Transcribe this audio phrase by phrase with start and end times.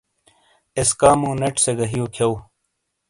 [0.77, 2.31] ایسکامو نیٹ سے گہ ہِیئو کھیؤ۔